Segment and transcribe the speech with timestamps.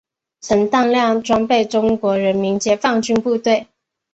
[0.39, 3.67] 曾大量装备中国人民解放军部队。